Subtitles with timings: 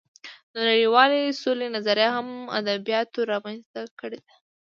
[0.53, 2.27] د نړۍوالې سولې نظریه هم
[2.59, 4.33] ادبیاتو رامنځته کړې ده